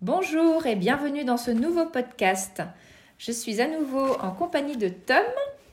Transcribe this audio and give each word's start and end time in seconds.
Bonjour 0.00 0.64
et 0.66 0.76
bienvenue 0.76 1.24
dans 1.24 1.36
ce 1.36 1.50
nouveau 1.50 1.84
podcast. 1.84 2.62
Je 3.18 3.32
suis 3.32 3.60
à 3.60 3.66
nouveau 3.66 4.14
en 4.20 4.30
compagnie 4.30 4.76
de 4.76 4.88
Tom. 4.88 5.24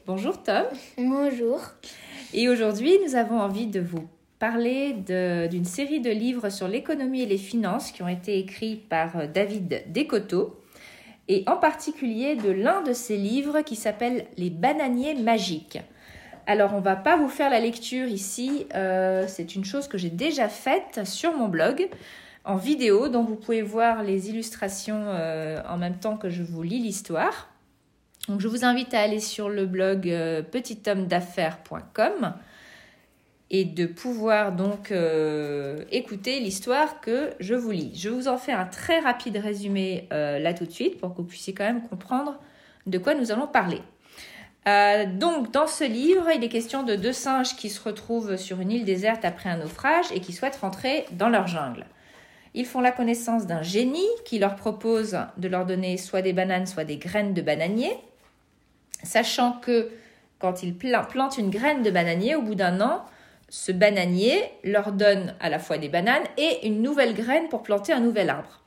Bonjour 0.07 0.41
Tom. 0.41 0.63
Bonjour. 0.97 1.61
Et 2.33 2.49
aujourd'hui, 2.49 2.97
nous 3.05 3.15
avons 3.15 3.39
envie 3.39 3.67
de 3.67 3.79
vous 3.79 4.09
parler 4.39 4.93
d'une 5.51 5.63
série 5.63 5.99
de 5.99 6.09
livres 6.09 6.49
sur 6.49 6.67
l'économie 6.67 7.21
et 7.21 7.27
les 7.27 7.37
finances 7.37 7.91
qui 7.91 8.01
ont 8.01 8.07
été 8.07 8.39
écrits 8.39 8.77
par 8.77 9.15
euh, 9.15 9.27
David 9.27 9.83
Descoteaux 9.89 10.59
et 11.27 11.43
en 11.45 11.57
particulier 11.57 12.35
de 12.35 12.49
l'un 12.49 12.81
de 12.81 12.93
ses 12.93 13.17
livres 13.17 13.61
qui 13.61 13.75
s'appelle 13.75 14.25
Les 14.37 14.49
bananiers 14.49 15.13
magiques. 15.13 15.77
Alors, 16.47 16.73
on 16.73 16.81
va 16.81 16.95
pas 16.95 17.15
vous 17.15 17.29
faire 17.29 17.51
la 17.51 17.59
lecture 17.59 18.07
ici, 18.07 18.65
euh, 18.73 19.25
c'est 19.27 19.53
une 19.53 19.65
chose 19.65 19.87
que 19.87 19.99
j'ai 19.99 20.09
déjà 20.09 20.49
faite 20.49 21.01
sur 21.05 21.37
mon 21.37 21.47
blog 21.47 21.89
en 22.45 22.55
vidéo, 22.55 23.09
dont 23.09 23.23
vous 23.23 23.35
pouvez 23.35 23.61
voir 23.61 24.03
les 24.03 24.29
illustrations 24.29 25.03
euh, 25.07 25.61
en 25.67 25.77
même 25.77 25.97
temps 25.97 26.17
que 26.17 26.29
je 26.29 26.43
vous 26.43 26.63
lis 26.63 26.79
l'histoire. 26.79 27.49
Donc, 28.27 28.41
je 28.41 28.47
vous 28.47 28.65
invite 28.65 28.93
à 28.93 29.01
aller 29.01 29.19
sur 29.19 29.49
le 29.49 29.65
blog 29.65 30.09
euh, 30.09 30.41
petithommeDaffaires.com 30.41 32.33
et 33.51 33.65
de 33.65 33.85
pouvoir 33.85 34.51
donc 34.53 34.91
euh, 34.91 35.83
écouter 35.91 36.39
l'histoire 36.39 37.01
que 37.01 37.29
je 37.39 37.53
vous 37.53 37.69
lis. 37.69 37.91
Je 37.95 38.09
vous 38.09 38.27
en 38.27 38.37
fais 38.37 38.51
un 38.51 38.65
très 38.65 38.99
rapide 38.99 39.37
résumé 39.37 40.07
euh, 40.11 40.39
là 40.39 40.55
tout 40.55 40.65
de 40.65 40.71
suite 40.71 40.99
pour 40.99 41.11
que 41.13 41.17
vous 41.17 41.27
puissiez 41.27 41.53
quand 41.53 41.63
même 41.63 41.87
comprendre 41.87 42.39
de 42.87 42.97
quoi 42.97 43.13
nous 43.13 43.31
allons 43.31 43.47
parler. 43.47 43.81
Donc 44.65 45.51
dans 45.51 45.67
ce 45.67 45.83
livre, 45.83 46.27
il 46.35 46.43
est 46.43 46.49
question 46.49 46.81
de 46.81 46.95
deux 46.95 47.13
singes 47.13 47.55
qui 47.55 47.69
se 47.69 47.79
retrouvent 47.83 48.35
sur 48.35 48.59
une 48.61 48.71
île 48.71 48.83
déserte 48.83 49.23
après 49.23 49.47
un 49.47 49.57
naufrage 49.57 50.07
et 50.11 50.21
qui 50.21 50.33
souhaitent 50.33 50.55
rentrer 50.55 51.05
dans 51.11 51.29
leur 51.29 51.45
jungle. 51.45 51.85
Ils 52.57 52.65
font 52.65 52.79
la 52.79 52.91
connaissance 52.91 53.45
d'un 53.45 53.61
génie 53.61 54.07
qui 54.23 54.39
leur 54.39 54.55
propose 54.55 55.17
de 55.37 55.49
leur 55.49 55.65
donner 55.65 55.97
soit 55.97 56.21
des 56.21 56.31
bananes, 56.31 56.65
soit 56.65 56.85
des 56.85 56.95
graines 56.95 57.33
de 57.33 57.41
bananier, 57.41 57.91
sachant 59.03 59.51
que 59.51 59.91
quand 60.39 60.63
ils 60.63 60.73
plantent 60.73 61.37
une 61.37 61.49
graine 61.49 61.83
de 61.83 61.91
bananier, 61.91 62.33
au 62.35 62.41
bout 62.41 62.55
d'un 62.55 62.79
an, 62.79 63.03
ce 63.49 63.73
bananier 63.73 64.41
leur 64.63 64.93
donne 64.93 65.35
à 65.41 65.49
la 65.49 65.59
fois 65.59 65.77
des 65.77 65.89
bananes 65.89 66.23
et 66.37 66.65
une 66.65 66.81
nouvelle 66.81 67.13
graine 67.13 67.49
pour 67.49 67.61
planter 67.61 67.91
un 67.91 67.99
nouvel 67.99 68.29
arbre. 68.29 68.61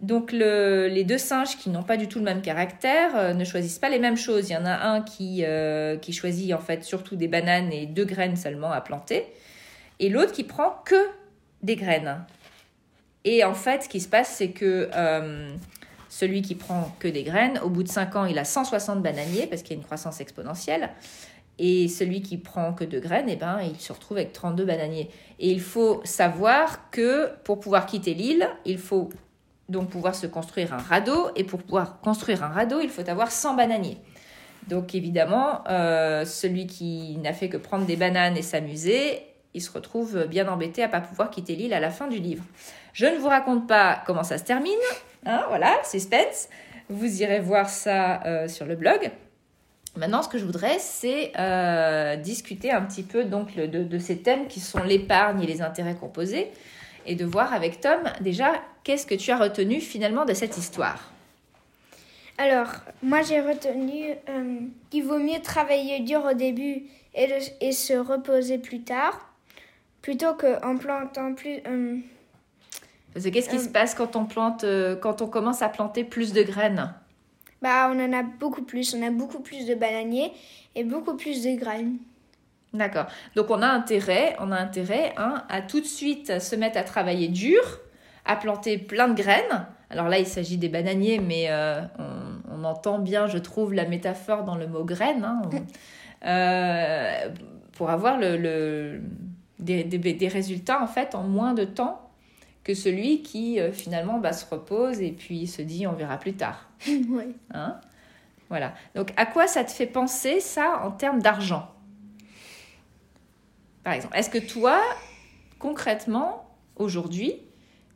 Donc 0.00 0.32
les 0.32 1.04
deux 1.04 1.16
singes 1.16 1.56
qui 1.56 1.70
n'ont 1.70 1.84
pas 1.84 1.96
du 1.96 2.08
tout 2.08 2.18
le 2.18 2.24
même 2.24 2.42
caractère 2.42 3.16
euh, 3.16 3.34
ne 3.34 3.44
choisissent 3.44 3.78
pas 3.78 3.88
les 3.88 4.00
mêmes 4.00 4.16
choses. 4.16 4.50
Il 4.50 4.52
y 4.52 4.56
en 4.56 4.66
a 4.66 4.74
un 4.74 5.04
euh, 5.20 5.96
qui 5.96 6.12
choisit 6.12 6.52
en 6.52 6.58
fait 6.58 6.82
surtout 6.82 7.14
des 7.14 7.28
bananes 7.28 7.72
et 7.72 7.86
deux 7.86 8.04
graines 8.04 8.36
seulement 8.36 8.72
à 8.72 8.80
planter, 8.80 9.26
et 10.00 10.08
l'autre 10.08 10.32
qui 10.32 10.44
prend 10.44 10.82
que 10.84 10.96
des 11.62 11.76
graines. 11.76 12.24
Et 13.26 13.42
en 13.42 13.54
fait, 13.54 13.82
ce 13.82 13.88
qui 13.88 14.00
se 14.00 14.08
passe, 14.08 14.36
c'est 14.36 14.50
que 14.50 14.88
euh, 14.94 15.52
celui 16.08 16.42
qui 16.42 16.54
prend 16.54 16.94
que 17.00 17.08
des 17.08 17.24
graines, 17.24 17.58
au 17.58 17.68
bout 17.68 17.82
de 17.82 17.88
5 17.88 18.14
ans, 18.14 18.24
il 18.24 18.38
a 18.38 18.44
160 18.44 19.02
bananiers 19.02 19.48
parce 19.48 19.62
qu'il 19.62 19.72
y 19.72 19.74
a 19.74 19.78
une 19.78 19.84
croissance 19.84 20.20
exponentielle. 20.20 20.90
Et 21.58 21.88
celui 21.88 22.22
qui 22.22 22.38
prend 22.38 22.72
que 22.72 22.84
deux 22.84 23.00
graines, 23.00 23.28
eh 23.28 23.34
ben, 23.34 23.58
il 23.62 23.80
se 23.80 23.92
retrouve 23.92 24.18
avec 24.18 24.32
32 24.32 24.64
bananiers. 24.64 25.10
Et 25.40 25.50
il 25.50 25.60
faut 25.60 26.00
savoir 26.04 26.88
que 26.90 27.30
pour 27.42 27.58
pouvoir 27.58 27.86
quitter 27.86 28.14
l'île, 28.14 28.48
il 28.64 28.78
faut 28.78 29.08
donc 29.68 29.90
pouvoir 29.90 30.14
se 30.14 30.28
construire 30.28 30.72
un 30.72 30.78
radeau. 30.78 31.30
Et 31.34 31.42
pour 31.42 31.60
pouvoir 31.60 32.00
construire 32.00 32.44
un 32.44 32.48
radeau, 32.48 32.80
il 32.80 32.90
faut 32.90 33.08
avoir 33.10 33.32
100 33.32 33.54
bananiers. 33.54 33.98
Donc 34.68 34.94
évidemment, 34.94 35.64
euh, 35.68 36.24
celui 36.24 36.68
qui 36.68 37.16
n'a 37.18 37.32
fait 37.32 37.48
que 37.48 37.56
prendre 37.56 37.86
des 37.86 37.96
bananes 37.96 38.36
et 38.36 38.42
s'amuser, 38.42 39.22
il 39.56 39.60
se 39.62 39.72
retrouve 39.72 40.26
bien 40.26 40.46
embêté 40.48 40.82
à 40.82 40.88
pas 40.88 41.00
pouvoir 41.00 41.30
quitter 41.30 41.56
l'île 41.56 41.72
à 41.72 41.80
la 41.80 41.90
fin 41.90 42.08
du 42.08 42.18
livre. 42.18 42.44
Je 42.92 43.06
ne 43.06 43.16
vous 43.16 43.28
raconte 43.28 43.66
pas 43.66 44.02
comment 44.06 44.22
ça 44.22 44.36
se 44.36 44.44
termine. 44.44 44.72
Hein, 45.24 45.44
voilà, 45.48 45.74
suspense. 45.82 46.48
Vous 46.90 47.22
irez 47.22 47.40
voir 47.40 47.68
ça 47.68 48.22
euh, 48.24 48.48
sur 48.48 48.66
le 48.66 48.76
blog. 48.76 49.10
Maintenant, 49.96 50.22
ce 50.22 50.28
que 50.28 50.36
je 50.36 50.44
voudrais, 50.44 50.78
c'est 50.78 51.32
euh, 51.38 52.16
discuter 52.16 52.70
un 52.70 52.82
petit 52.82 53.02
peu 53.02 53.24
donc 53.24 53.56
de, 53.56 53.98
ces 53.98 54.18
thèmes 54.18 54.46
qui 54.46 54.60
sont 54.60 54.82
l'épargne 54.82 55.42
et 55.42 55.46
les 55.46 55.62
intérêts 55.62 55.94
composés, 55.94 56.48
et 57.06 57.14
de 57.14 57.24
voir 57.24 57.54
avec 57.54 57.80
Tom 57.80 58.00
déjà 58.20 58.52
qu'est-ce 58.84 59.06
que 59.06 59.14
tu 59.14 59.30
as 59.30 59.38
retenu 59.38 59.80
finalement 59.80 60.26
de 60.26 60.34
cette 60.34 60.58
histoire? 60.58 61.12
Alors, 62.36 62.68
moi 63.02 63.22
j'ai 63.22 63.40
retenu 63.40 64.10
euh, 64.28 64.58
qu'il 64.90 65.04
vaut 65.04 65.18
mieux 65.18 65.40
travailler 65.42 66.00
dur 66.00 66.26
au 66.30 66.34
début 66.34 66.82
et, 67.14 67.28
et 67.62 67.72
se 67.72 67.94
reposer 67.94 68.58
plus 68.58 68.82
tard, 68.82 69.26
plutôt 70.06 70.34
qu'en 70.34 70.76
plantant 70.76 71.34
plus. 71.34 71.58
Euh, 71.66 71.96
Parce 73.12 73.28
qu'est-ce 73.28 73.50
qui 73.50 73.58
se 73.58 73.68
passe 73.68 73.92
quand 73.96 74.14
on 74.14 74.24
plante, 74.24 74.64
quand 75.02 75.20
on 75.20 75.26
commence 75.26 75.62
à 75.62 75.68
planter 75.68 76.04
plus 76.04 76.32
de 76.32 76.44
graines? 76.44 76.94
Bah, 77.60 77.90
on 77.92 77.98
en 77.98 78.12
a 78.12 78.22
beaucoup 78.22 78.62
plus. 78.62 78.94
On 78.94 79.04
a 79.04 79.10
beaucoup 79.10 79.40
plus 79.40 79.66
de 79.66 79.74
bananiers 79.74 80.32
et 80.76 80.84
beaucoup 80.84 81.16
plus 81.16 81.42
de 81.42 81.58
graines. 81.58 81.96
D'accord. 82.72 83.06
Donc 83.34 83.50
on 83.50 83.60
a 83.62 83.66
intérêt, 83.66 84.36
on 84.38 84.52
a 84.52 84.56
intérêt 84.56 85.12
hein, 85.16 85.42
à 85.48 85.60
tout 85.60 85.80
de 85.80 85.86
suite 85.86 86.38
se 86.38 86.54
mettre 86.54 86.78
à 86.78 86.84
travailler 86.84 87.26
dur, 87.26 87.80
à 88.24 88.36
planter 88.36 88.78
plein 88.78 89.08
de 89.08 89.20
graines. 89.20 89.66
Alors 89.90 90.08
là, 90.08 90.20
il 90.20 90.26
s'agit 90.26 90.56
des 90.56 90.68
bananiers, 90.68 91.18
mais 91.18 91.46
euh, 91.48 91.80
on, 92.48 92.62
entend 92.62 93.00
bien, 93.00 93.26
je 93.26 93.38
trouve, 93.38 93.74
la 93.74 93.86
métaphore 93.86 94.44
dans 94.44 94.56
le 94.56 94.68
mot 94.68 94.84
graine, 94.84 95.24
hein. 95.24 95.42
euh, 96.26 97.28
pour 97.72 97.90
avoir 97.90 98.18
le, 98.18 99.00
des, 99.66 100.14
des, 100.14 100.28
résultats 100.28 100.82
en 100.82 100.86
fait 100.86 101.14
en 101.14 101.24
moins 101.24 101.54
de 101.54 101.64
temps 101.64 102.10
que 102.64 102.74
celui 102.74 103.22
qui 103.22 103.60
euh, 103.60 103.72
finalement 103.72 104.18
bah, 104.18 104.32
se 104.32 104.44
repose 104.48 105.00
et 105.00 105.12
puis 105.12 105.46
se 105.46 105.62
dit 105.62 105.86
on 105.86 105.92
verra 105.92 106.18
plus 106.18 106.34
tard. 106.34 106.70
Hein? 107.52 107.80
Voilà. 108.48 108.74
Donc 108.94 109.12
à 109.16 109.26
quoi 109.26 109.46
ça 109.46 109.64
te 109.64 109.70
fait 109.70 109.86
penser 109.86 110.40
ça 110.40 110.82
en 110.84 110.90
termes 110.90 111.20
d'argent? 111.20 111.70
Par 113.82 113.92
exemple, 113.92 114.16
est-ce 114.16 114.30
que 114.30 114.38
toi, 114.38 114.80
concrètement, 115.60 116.56
aujourd'hui, 116.74 117.40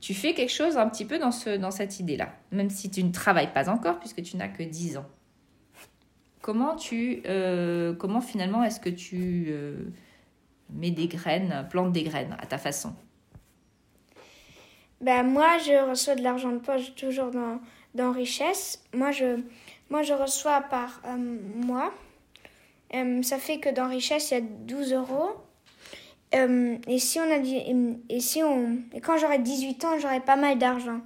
tu 0.00 0.14
fais 0.14 0.34
quelque 0.34 0.52
chose 0.52 0.76
un 0.76 0.88
petit 0.88 1.04
peu 1.04 1.18
dans, 1.18 1.32
ce, 1.32 1.56
dans 1.56 1.70
cette 1.70 2.00
idée-là, 2.00 2.32
même 2.52 2.70
si 2.70 2.90
tu 2.90 3.02
ne 3.02 3.12
travailles 3.12 3.52
pas 3.52 3.68
encore 3.68 3.98
puisque 3.98 4.22
tu 4.22 4.36
n'as 4.36 4.48
que 4.48 4.62
10 4.62 4.98
ans. 4.98 5.06
Comment 6.40 6.74
tu, 6.74 7.22
euh, 7.26 7.92
comment 7.92 8.20
finalement 8.20 8.62
est-ce 8.64 8.80
que 8.80 8.88
tu 8.88 9.46
euh, 9.48 9.90
mets 10.74 10.90
des 10.90 11.08
graines, 11.08 11.66
plantes 11.70 11.92
des 11.92 12.02
graines 12.02 12.36
à 12.40 12.46
ta 12.46 12.58
façon 12.58 12.94
ben, 15.00 15.22
moi, 15.22 15.56
je 15.58 15.88
reçois 15.88 16.14
de 16.14 16.22
l'argent 16.22 16.52
de 16.52 16.58
poche 16.58 16.94
toujours 16.94 17.30
dans, 17.30 17.58
dans 17.94 18.12
Richesse. 18.12 18.84
Moi, 18.92 19.12
je, 19.12 19.40
moi, 19.88 20.02
je 20.02 20.12
reçois 20.12 20.60
par 20.60 21.00
euh, 21.06 21.16
mois. 21.16 21.92
Euh, 22.94 23.22
ça 23.22 23.38
fait 23.38 23.58
que 23.58 23.70
dans 23.70 23.88
Richesse, 23.88 24.30
il 24.30 24.34
y 24.34 24.36
a 24.36 24.40
12 24.40 24.92
euros. 24.92 25.30
Euh, 26.34 26.76
et 26.86 26.98
si 26.98 27.18
on 27.18 27.24
a 27.24 27.38
et 28.08 28.20
si 28.20 28.40
on 28.42 28.78
et 28.94 29.00
quand 29.00 29.16
j'aurai 29.18 29.38
18 29.40 29.84
ans, 29.84 29.98
j'aurai 29.98 30.20
pas 30.20 30.36
mal 30.36 30.58
d'argent. 30.58 31.00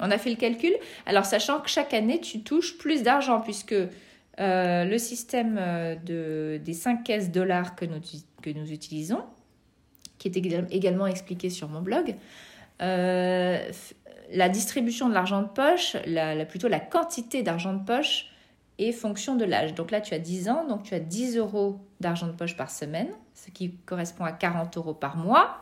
On 0.00 0.10
a 0.10 0.16
fait 0.16 0.30
le 0.30 0.36
calcul. 0.36 0.74
Alors 1.04 1.26
sachant 1.26 1.60
que 1.60 1.68
chaque 1.68 1.92
année 1.92 2.18
tu 2.18 2.42
touches 2.42 2.78
plus 2.78 3.02
d'argent 3.02 3.42
puisque 3.42 3.74
le 4.40 4.98
système 4.98 5.60
de 6.04 6.60
des 6.64 6.72
5 6.74 7.04
caisses 7.04 7.30
dollars 7.30 7.76
que 7.76 7.84
nous 7.84 8.00
que 8.40 8.50
nous 8.50 8.72
utilisons, 8.72 9.22
qui 10.18 10.28
est 10.28 10.36
également 10.36 11.06
expliqué 11.06 11.50
sur 11.50 11.68
mon 11.68 11.82
blog, 11.82 12.16
euh, 12.82 13.58
la 14.32 14.48
distribution 14.48 15.08
de 15.08 15.14
l'argent 15.14 15.42
de 15.42 15.48
poche, 15.48 15.96
la, 16.06 16.44
plutôt 16.46 16.68
la 16.68 16.80
quantité 16.80 17.42
d'argent 17.42 17.74
de 17.74 17.84
poche 17.84 18.26
est 18.78 18.92
fonction 18.92 19.34
de 19.34 19.44
l'âge. 19.44 19.74
Donc 19.74 19.90
là, 19.90 20.00
tu 20.00 20.14
as 20.14 20.18
10 20.18 20.48
ans, 20.48 20.66
donc 20.66 20.84
tu 20.84 20.94
as 20.94 21.00
10 21.00 21.36
euros 21.36 21.80
d'argent 22.00 22.26
de 22.26 22.32
poche 22.32 22.56
par 22.56 22.70
semaine, 22.70 23.08
ce 23.34 23.50
qui 23.50 23.74
correspond 23.86 24.24
à 24.24 24.32
40 24.32 24.76
euros 24.76 24.94
par 24.94 25.16
mois. 25.16 25.58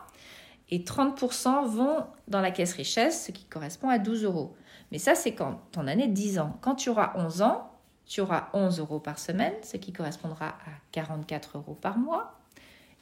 Et 0.69 0.79
30% 0.79 1.65
vont 1.65 2.05
dans 2.27 2.41
la 2.41 2.51
caisse 2.51 2.73
richesse, 2.73 3.25
ce 3.25 3.31
qui 3.31 3.45
correspond 3.45 3.89
à 3.89 3.97
12 3.97 4.23
euros. 4.23 4.55
Mais 4.91 4.99
ça, 4.99 5.15
c'est 5.15 5.33
quand 5.33 5.59
ton 5.71 5.87
année 5.87 6.07
de 6.07 6.13
10 6.13 6.39
ans. 6.39 6.57
Quand 6.61 6.75
tu 6.75 6.89
auras 6.89 7.13
11 7.15 7.41
ans, 7.41 7.71
tu 8.09 8.19
auras 8.19 8.49
11 8.53 8.79
euros 8.79 8.99
par 8.99 9.19
semaine, 9.19 9.53
ce 9.63 9.77
qui 9.77 9.93
correspondra 9.93 10.47
à 10.47 10.71
44 10.91 11.57
euros 11.57 11.77
par 11.79 11.97
mois 11.97 12.35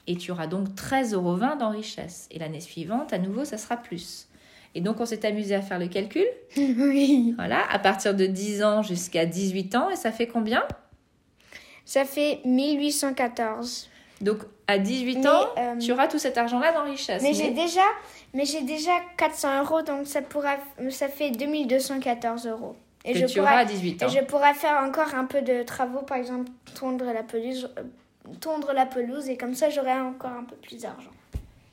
et 0.07 0.15
tu 0.15 0.31
auras 0.31 0.47
donc 0.47 0.69
13,20 0.69 1.13
euros 1.13 1.37
dans 1.59 1.69
richesse. 1.69 2.27
Et 2.31 2.39
l'année 2.39 2.61
suivante, 2.61 3.13
à 3.13 3.17
nouveau, 3.17 3.45
ça 3.45 3.57
sera 3.57 3.77
plus. 3.77 4.27
Et 4.73 4.81
donc, 4.81 4.99
on 4.99 5.05
s'est 5.05 5.25
amusé 5.25 5.53
à 5.53 5.61
faire 5.61 5.79
le 5.79 5.87
calcul. 5.87 6.25
Oui. 6.57 7.33
Voilà, 7.37 7.69
à 7.69 7.79
partir 7.79 8.15
de 8.15 8.25
10 8.25 8.63
ans 8.63 8.81
jusqu'à 8.81 9.25
18 9.25 9.75
ans, 9.75 9.89
et 9.89 9.95
ça 9.95 10.11
fait 10.11 10.27
combien? 10.27 10.63
Ça 11.85 12.05
fait 12.05 12.39
1814. 12.45 13.89
Donc, 14.21 14.39
à 14.67 14.79
18 14.79 15.25
ans, 15.25 15.45
euh, 15.57 15.77
tu 15.77 15.91
auras 15.91 16.07
tout 16.07 16.19
cet 16.19 16.37
argent-là 16.37 16.71
dans 16.73 16.83
richesse. 16.83 17.21
Mais, 17.21 17.33
j'ai 17.33 17.51
déjà, 17.51 17.81
mais 18.33 18.45
j'ai 18.45 18.61
déjà 18.61 18.91
400 19.17 19.63
euros, 19.63 19.81
donc 19.81 20.07
ça, 20.07 20.21
pourra, 20.21 20.57
ça 20.89 21.07
fait 21.07 21.31
2214 21.31 22.47
euros. 22.47 22.75
Et 23.05 23.13
je 23.13 23.25
tu 23.25 23.39
auras 23.39 23.57
à 23.57 23.65
18 23.65 24.03
ans. 24.03 24.07
Et 24.07 24.09
je 24.09 24.23
pourrais 24.25 24.53
faire 24.53 24.83
encore 24.83 25.15
un 25.15 25.25
peu 25.25 25.41
de 25.41 25.63
travaux, 25.63 26.01
par 26.01 26.17
exemple, 26.17 26.49
tondre 26.75 27.05
la 27.05 27.23
pelouse, 27.23 27.69
tondre 28.41 28.73
la 28.73 28.85
pelouse 28.85 29.29
et 29.29 29.37
comme 29.37 29.53
ça 29.53 29.69
j'aurai 29.69 29.93
encore 29.93 30.31
un 30.31 30.43
peu 30.43 30.55
plus 30.55 30.81
d'argent. 30.81 31.11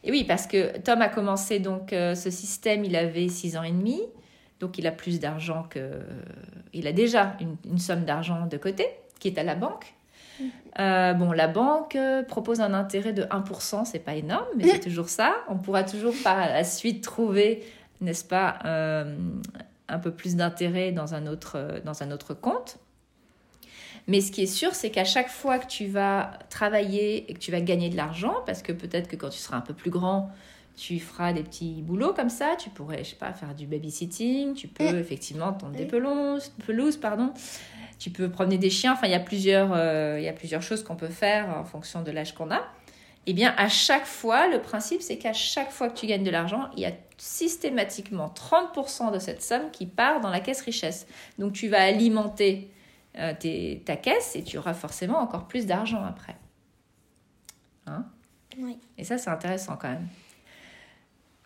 Et 0.04 0.10
oui, 0.10 0.24
parce 0.24 0.46
que 0.46 0.78
Tom 0.78 1.00
a 1.00 1.08
commencé 1.08 1.58
donc 1.58 1.92
euh, 1.92 2.14
ce 2.14 2.30
système, 2.30 2.84
il 2.84 2.94
avait 2.94 3.28
6 3.28 3.56
ans 3.56 3.62
et 3.62 3.72
demi, 3.72 4.00
donc 4.60 4.78
il 4.78 4.86
a 4.86 4.92
plus 4.92 5.18
d'argent 5.18 5.66
que... 5.68 6.00
Il 6.72 6.86
a 6.86 6.92
déjà 6.92 7.36
une, 7.40 7.56
une 7.64 7.78
somme 7.78 8.04
d'argent 8.04 8.46
de 8.46 8.56
côté 8.56 8.86
qui 9.18 9.28
est 9.28 9.38
à 9.38 9.42
la 9.42 9.54
banque. 9.54 9.94
Euh, 10.80 11.14
bon, 11.14 11.32
la 11.32 11.46
banque 11.46 11.96
euh, 11.96 12.22
propose 12.22 12.60
un 12.60 12.74
intérêt 12.74 13.12
de 13.12 13.22
1%, 13.22 13.84
c'est 13.84 14.00
pas 14.00 14.14
énorme, 14.14 14.46
mais 14.56 14.64
c'est 14.68 14.80
toujours 14.80 15.08
ça. 15.08 15.34
On 15.48 15.56
pourra 15.56 15.84
toujours 15.84 16.14
par 16.22 16.38
la 16.38 16.64
suite 16.64 17.02
trouver, 17.02 17.64
n'est-ce 18.00 18.24
pas, 18.24 18.58
euh, 18.64 19.16
un 19.88 19.98
peu 19.98 20.10
plus 20.10 20.36
d'intérêt 20.36 20.92
dans, 20.92 21.14
un 21.14 21.26
autre, 21.26 21.80
dans 21.84 22.02
un 22.02 22.10
autre 22.10 22.34
compte. 22.34 22.78
Mais 24.06 24.20
ce 24.20 24.32
qui 24.32 24.42
est 24.42 24.46
sûr, 24.46 24.74
c'est 24.74 24.90
qu'à 24.90 25.04
chaque 25.04 25.28
fois 25.28 25.58
que 25.58 25.66
tu 25.66 25.86
vas 25.86 26.38
travailler 26.50 27.30
et 27.30 27.34
que 27.34 27.38
tu 27.38 27.50
vas 27.50 27.60
gagner 27.60 27.88
de 27.88 27.96
l'argent, 27.96 28.36
parce 28.44 28.62
que 28.62 28.72
peut-être 28.72 29.08
que 29.08 29.16
quand 29.16 29.30
tu 29.30 29.38
seras 29.38 29.56
un 29.56 29.62
peu 29.62 29.72
plus 29.72 29.90
grand, 29.90 30.30
tu 30.76 30.98
feras 30.98 31.32
des 31.32 31.42
petits 31.42 31.80
boulots 31.82 32.12
comme 32.12 32.28
ça, 32.28 32.56
tu 32.58 32.68
pourrais, 32.68 33.04
je 33.04 33.10
sais 33.10 33.16
pas, 33.16 33.32
faire 33.32 33.54
du 33.54 33.66
babysitting, 33.66 34.54
tu 34.54 34.68
peux 34.68 34.98
effectivement 34.98 35.52
tondre 35.52 35.76
des 35.76 35.86
pelouses, 35.86 36.52
pelouses 36.66 36.96
pardon 36.96 37.32
tu 37.98 38.10
peux 38.10 38.28
promener 38.28 38.58
des 38.58 38.70
chiens. 38.70 38.92
Enfin, 38.92 39.06
il 39.06 39.12
y 39.12 39.16
a 39.16 39.20
plusieurs, 39.20 39.70
euh, 39.72 40.16
il 40.18 40.24
y 40.24 40.28
a 40.28 40.32
plusieurs 40.32 40.62
choses 40.62 40.82
qu'on 40.82 40.96
peut 40.96 41.08
faire 41.08 41.48
en 41.56 41.64
fonction 41.64 42.02
de 42.02 42.10
l'âge 42.10 42.34
qu'on 42.34 42.50
a. 42.50 42.60
Eh 43.26 43.32
bien, 43.32 43.54
à 43.56 43.68
chaque 43.68 44.04
fois, 44.04 44.48
le 44.48 44.60
principe, 44.60 45.00
c'est 45.00 45.16
qu'à 45.16 45.32
chaque 45.32 45.70
fois 45.70 45.88
que 45.88 45.98
tu 45.98 46.06
gagnes 46.06 46.24
de 46.24 46.30
l'argent, 46.30 46.68
il 46.76 46.80
y 46.80 46.86
a 46.86 46.92
systématiquement 47.16 48.32
30% 48.34 49.12
de 49.12 49.18
cette 49.18 49.42
somme 49.42 49.70
qui 49.70 49.86
part 49.86 50.20
dans 50.20 50.30
la 50.30 50.40
caisse 50.40 50.62
richesse. 50.62 51.06
Donc, 51.38 51.52
tu 51.52 51.68
vas 51.68 51.82
alimenter 51.82 52.70
euh, 53.18 53.32
ta 53.84 53.96
caisse 53.96 54.34
et 54.36 54.42
tu 54.42 54.58
auras 54.58 54.74
forcément 54.74 55.18
encore 55.18 55.46
plus 55.46 55.66
d'argent 55.66 56.04
après. 56.04 56.36
Hein? 57.86 58.04
Oui. 58.58 58.78
Et 58.98 59.04
ça, 59.04 59.18
c'est 59.18 59.30
intéressant 59.30 59.76
quand 59.76 59.90
même. 59.90 60.08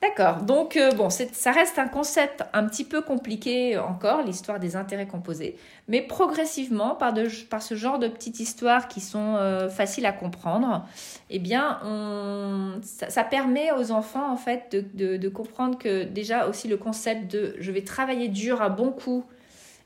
D'accord. 0.01 0.43
Donc, 0.43 0.77
euh, 0.77 0.93
bon, 0.93 1.09
ça 1.11 1.51
reste 1.51 1.77
un 1.81 1.89
concept 1.89 2.45
un 2.53 2.69
petit 2.69 2.85
peu 2.85 3.03
compliqué 3.03 3.77
encore, 3.79 4.23
l'histoire 4.23 4.61
des 4.61 4.77
intérêts 4.77 5.09
composés. 5.09 5.57
Mais 5.89 6.03
progressivement, 6.03 6.95
par, 6.95 7.13
ce 7.61 7.75
genre 7.75 7.99
de 7.99 8.07
petites 8.07 8.39
histoires 8.39 8.87
qui 8.87 9.01
sont 9.01 9.35
euh, 9.37 9.69
faciles 9.69 10.07
à 10.07 10.13
comprendre, 10.13 10.87
eh 11.31 11.41
bien, 11.41 11.81
ça, 12.83 13.25
permet 13.25 13.73
aux 13.73 13.91
enfants, 13.91 14.31
en 14.31 14.37
fait, 14.37 14.77
de, 14.95 15.17
de, 15.17 15.29
comprendre 15.29 15.77
que 15.77 16.05
déjà 16.05 16.47
aussi 16.47 16.69
le 16.69 16.77
concept 16.77 17.33
de 17.33 17.57
je 17.59 17.73
vais 17.73 17.83
travailler 17.83 18.29
dur 18.29 18.63
à 18.63 18.69
bon 18.69 18.93
coup 18.93 19.25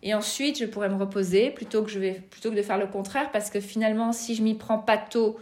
et 0.03 0.15
ensuite 0.15 0.59
je 0.59 0.65
pourrais 0.67 0.89
me 0.89 0.97
reposer 0.97 1.51
plutôt 1.51 1.83
que, 1.83 1.91
je 1.91 1.99
vais, 1.99 2.23
plutôt 2.31 2.51
que 2.51 2.57
de 2.57 2.63
faire 2.63 2.79
le 2.79 2.87
contraire 2.87 3.31
parce 3.33 3.51
que 3.51 3.61
finalement, 3.61 4.13
si 4.13 4.35
je 4.35 4.43
m'y 4.43 4.55
prends 4.55 4.79
pas 4.79 4.99
tôt, 4.99 5.39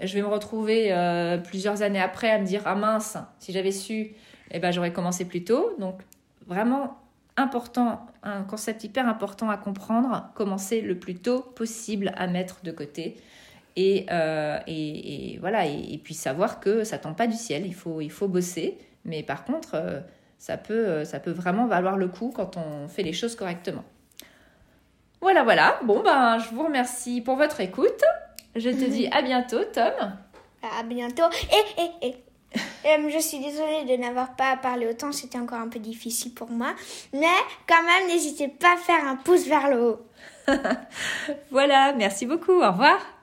je 0.00 0.14
vais 0.14 0.22
me 0.22 0.28
retrouver 0.28 0.92
euh, 0.92 1.38
plusieurs 1.38 1.82
années 1.82 2.00
après 2.00 2.30
à 2.30 2.38
me 2.38 2.44
dire 2.44 2.62
ah 2.64 2.74
mince, 2.74 3.16
si 3.38 3.52
j'avais 3.52 3.72
su, 3.72 4.12
eh 4.50 4.58
ben 4.58 4.70
j'aurais 4.70 4.92
commencé 4.92 5.24
plus 5.24 5.44
tôt. 5.44 5.74
Donc 5.78 6.00
vraiment 6.46 6.98
important, 7.36 8.06
un 8.22 8.42
concept 8.42 8.84
hyper 8.84 9.08
important 9.08 9.50
à 9.50 9.56
comprendre, 9.56 10.30
commencer 10.34 10.80
le 10.80 10.98
plus 10.98 11.16
tôt 11.16 11.40
possible 11.40 12.12
à 12.16 12.26
mettre 12.26 12.62
de 12.62 12.70
côté. 12.70 13.16
Et, 13.78 14.06
euh, 14.10 14.58
voilà, 15.40 15.66
et, 15.66 16.00
puis 16.02 16.14
savoir 16.14 16.60
que 16.60 16.82
ça 16.82 16.96
tombe 16.96 17.14
pas 17.14 17.26
du 17.26 17.36
ciel, 17.36 17.66
il 17.66 17.74
faut, 17.74 18.00
il 18.00 18.10
faut 18.10 18.26
bosser, 18.26 18.78
mais 19.04 19.22
par 19.22 19.44
contre, 19.44 19.74
euh, 19.74 20.00
ça, 20.38 20.56
peut, 20.56 21.04
ça 21.04 21.20
peut 21.20 21.30
vraiment 21.30 21.66
valoir 21.66 21.98
le 21.98 22.08
coup 22.08 22.32
quand 22.34 22.56
on 22.56 22.88
fait 22.88 23.02
les 23.02 23.12
choses 23.12 23.36
correctement. 23.36 23.84
Voilà, 25.20 25.42
voilà. 25.42 25.78
Bon, 25.84 26.02
ben, 26.02 26.38
je 26.38 26.54
vous 26.54 26.64
remercie 26.64 27.20
pour 27.20 27.36
votre 27.36 27.60
écoute. 27.60 28.02
Je 28.56 28.70
te 28.70 28.84
dis 28.84 29.06
à 29.08 29.22
bientôt, 29.22 29.64
Tom. 29.72 29.92
À 30.62 30.82
bientôt. 30.82 31.24
Et, 31.52 31.82
et, 31.82 32.08
et. 32.08 32.16
Euh, 32.86 33.10
je 33.10 33.18
suis 33.18 33.38
désolée 33.38 33.84
de 33.84 34.00
n'avoir 34.00 34.34
pas 34.34 34.56
parlé 34.56 34.86
autant, 34.86 35.12
c'était 35.12 35.38
encore 35.38 35.58
un 35.58 35.68
peu 35.68 35.78
difficile 35.78 36.32
pour 36.32 36.50
moi. 36.50 36.74
Mais 37.12 37.26
quand 37.68 37.82
même, 37.82 38.08
n'hésitez 38.08 38.48
pas 38.48 38.74
à 38.74 38.76
faire 38.76 39.04
un 39.06 39.16
pouce 39.16 39.46
vers 39.46 39.68
le 39.68 39.82
haut. 39.82 40.00
voilà, 41.50 41.92
merci 41.92 42.24
beaucoup, 42.24 42.52
au 42.52 42.70
revoir. 42.70 43.15